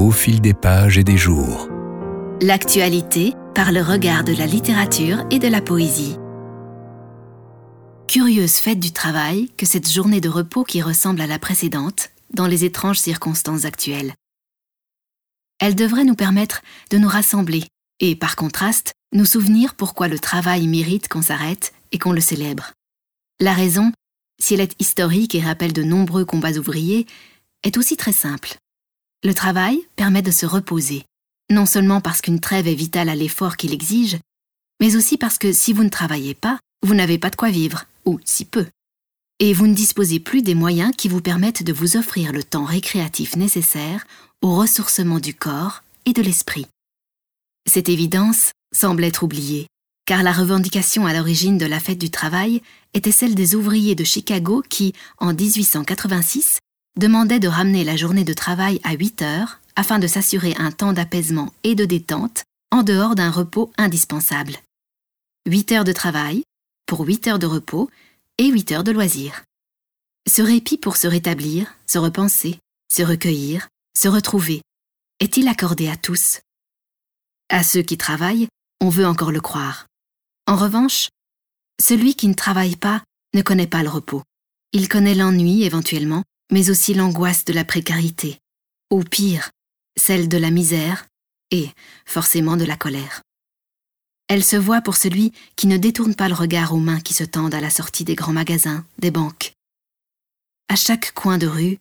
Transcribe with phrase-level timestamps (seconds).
[0.00, 1.68] au fil des pages et des jours.
[2.40, 6.16] L'actualité par le regard de la littérature et de la poésie.
[8.08, 12.46] Curieuse fête du travail que cette journée de repos qui ressemble à la précédente dans
[12.46, 14.14] les étranges circonstances actuelles.
[15.58, 17.64] Elle devrait nous permettre de nous rassembler
[18.00, 22.72] et, par contraste, nous souvenir pourquoi le travail mérite qu'on s'arrête et qu'on le célèbre.
[23.38, 23.92] La raison,
[24.40, 27.06] si elle est historique et rappelle de nombreux combats ouvriers,
[27.64, 28.56] est aussi très simple.
[29.22, 31.04] Le travail permet de se reposer,
[31.50, 34.18] non seulement parce qu'une trêve est vitale à l'effort qu'il exige,
[34.80, 37.84] mais aussi parce que si vous ne travaillez pas, vous n'avez pas de quoi vivre,
[38.06, 38.66] ou si peu.
[39.38, 42.64] Et vous ne disposez plus des moyens qui vous permettent de vous offrir le temps
[42.64, 44.06] récréatif nécessaire
[44.40, 46.66] au ressourcement du corps et de l'esprit.
[47.66, 49.66] Cette évidence semble être oubliée,
[50.06, 52.62] car la revendication à l'origine de la fête du travail
[52.94, 56.58] était celle des ouvriers de Chicago qui, en 1886,
[56.96, 60.92] demandaient de ramener la journée de travail à 8 heures afin de s'assurer un temps
[60.92, 64.56] d'apaisement et de détente en dehors d'un repos indispensable.
[65.46, 66.42] 8 heures de travail
[66.86, 67.90] pour 8 heures de repos
[68.38, 69.42] et 8 heures de loisirs.
[70.28, 72.58] Ce répit pour se rétablir, se repenser,
[72.92, 74.62] se recueillir, se retrouver,
[75.20, 76.40] est-il accordé à tous?
[77.50, 78.48] À ceux qui travaillent,
[78.80, 79.86] on veut encore le croire.
[80.46, 81.08] En revanche,
[81.80, 83.02] celui qui ne travaille pas
[83.34, 84.22] ne connaît pas le repos.
[84.72, 88.38] Il connaît l'ennui éventuellement, mais aussi l'angoisse de la précarité,
[88.90, 89.50] ou pire,
[89.96, 91.06] celle de la misère
[91.50, 91.68] et,
[92.06, 93.22] forcément, de la colère.
[94.28, 97.24] Elle se voit pour celui qui ne détourne pas le regard aux mains qui se
[97.24, 99.54] tendent à la sortie des grands magasins, des banques.
[100.68, 101.78] À chaque coin de rue,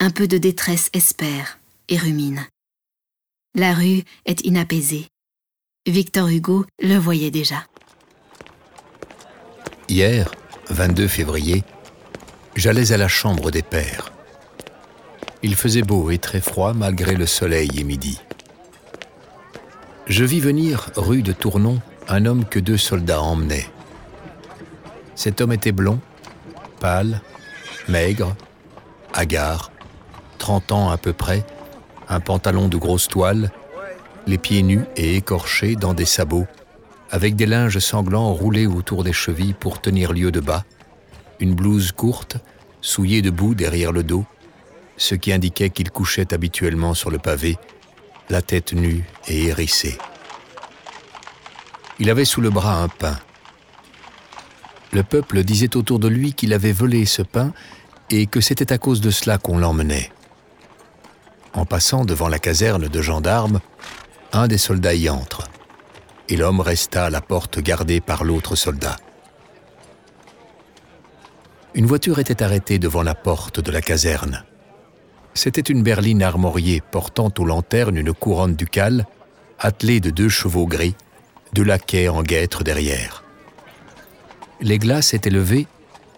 [0.00, 2.46] un peu de détresse espère et rumine.
[3.54, 5.06] La rue est inapaisée.
[5.86, 7.64] Victor Hugo le voyait déjà.
[9.88, 10.28] Hier,
[10.70, 11.62] 22 février,
[12.56, 14.12] j'allais à la chambre des pères.
[15.42, 18.20] Il faisait beau et très froid malgré le soleil et midi.
[20.06, 23.68] Je vis venir, rue de Tournon, un homme que deux soldats emmenaient.
[25.14, 26.00] Cet homme était blond,
[26.80, 27.20] pâle,
[27.88, 28.34] maigre,
[29.12, 29.70] hagard,
[30.38, 31.44] trente ans à peu près,
[32.08, 33.50] un pantalon de grosse toile,
[34.26, 36.46] les pieds nus et écorchés dans des sabots,
[37.10, 40.64] avec des linges sanglants roulés autour des chevilles pour tenir lieu de bas,
[41.40, 42.36] une blouse courte,
[42.80, 44.24] souillée de boue derrière le dos,
[44.96, 47.58] ce qui indiquait qu'il couchait habituellement sur le pavé,
[48.28, 49.98] la tête nue et hérissée.
[51.98, 53.18] Il avait sous le bras un pain.
[54.92, 57.52] Le peuple disait autour de lui qu'il avait volé ce pain
[58.10, 60.10] et que c'était à cause de cela qu'on l'emmenait.
[61.54, 63.60] En passant devant la caserne de gendarmes,
[64.32, 65.44] un des soldats y entre,
[66.28, 68.96] et l'homme resta à la porte gardée par l'autre soldat.
[71.76, 74.44] Une voiture était arrêtée devant la porte de la caserne.
[75.34, 79.04] C'était une berline armoriée portant aux lanternes une couronne ducale,
[79.58, 80.94] attelée de deux chevaux gris,
[81.52, 83.24] deux laquais en guêtre derrière.
[84.62, 85.66] Les glaces étaient levées,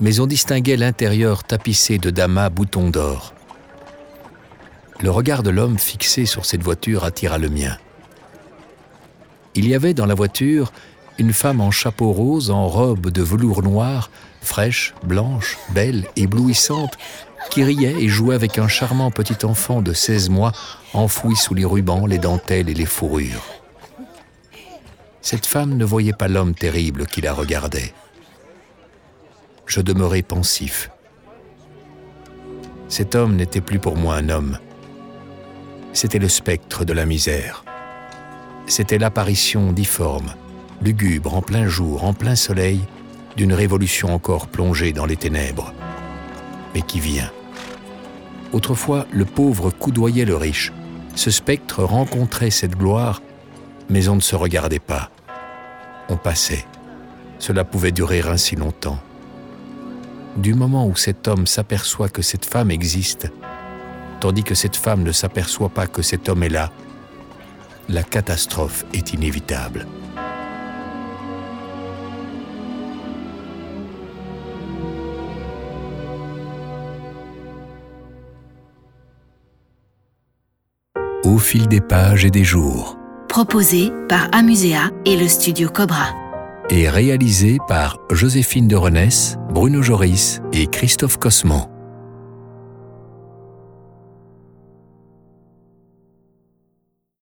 [0.00, 3.34] mais on distinguait l'intérieur tapissé de damas boutons d'or.
[5.02, 7.76] Le regard de l'homme fixé sur cette voiture attira le mien.
[9.54, 10.72] Il y avait dans la voiture
[11.18, 16.96] une femme en chapeau rose, en robe de velours noir, fraîche, blanche, belle, éblouissante,
[17.50, 20.52] qui riait et jouait avec un charmant petit enfant de 16 mois
[20.94, 23.44] enfoui sous les rubans, les dentelles et les fourrures.
[25.20, 27.94] Cette femme ne voyait pas l'homme terrible qui la regardait.
[29.66, 30.90] Je demeurai pensif.
[32.88, 34.58] Cet homme n'était plus pour moi un homme.
[35.92, 37.64] C'était le spectre de la misère.
[38.66, 40.34] C'était l'apparition difforme,
[40.82, 42.80] lugubre, en plein jour, en plein soleil,
[43.36, 45.72] d'une révolution encore plongée dans les ténèbres,
[46.74, 47.30] mais qui vient?
[48.52, 50.72] Autrefois, le pauvre coudoyait le riche.
[51.14, 53.22] Ce spectre rencontrait cette gloire,
[53.88, 55.10] mais on ne se regardait pas.
[56.08, 56.66] On passait.
[57.38, 58.98] Cela pouvait durer ainsi longtemps.
[60.36, 63.30] Du moment où cet homme s'aperçoit que cette femme existe,
[64.20, 66.70] tandis que cette femme ne s'aperçoit pas que cet homme est là,
[67.88, 69.86] la catastrophe est inévitable.
[81.24, 82.98] Au fil des pages et des jours.
[83.28, 86.08] Proposé par Amusea et le studio Cobra.
[86.68, 91.68] Et réalisé par Joséphine de Renesse, Bruno Joris et Christophe Cosman.